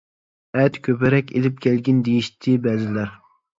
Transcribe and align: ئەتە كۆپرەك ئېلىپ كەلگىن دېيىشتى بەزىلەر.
ئەتە 0.61 0.81
كۆپرەك 0.87 1.35
ئېلىپ 1.35 1.61
كەلگىن 1.67 2.01
دېيىشتى 2.09 2.57
بەزىلەر. 2.67 3.17